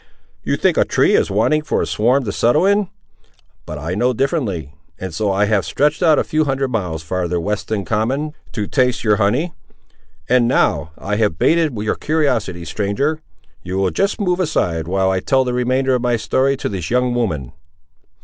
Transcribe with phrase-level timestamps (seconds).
[0.43, 2.89] "You think a tree is wanting for a swarm to settle in!
[3.67, 7.39] But I know differently; and so I have stretched out a few hundred miles farther
[7.39, 9.53] west than common, to taste your honey.
[10.27, 13.21] And, now, I have bated your curiosity, stranger,
[13.61, 16.89] you will just move aside, while I tell the remainder of my story to this
[16.89, 17.51] young woman."